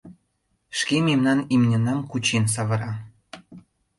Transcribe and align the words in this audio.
—Шке 0.77 0.97
мемнан 1.07 1.39
имньынам 1.53 1.99
кучен 2.11 2.45
савыра. 2.53 2.91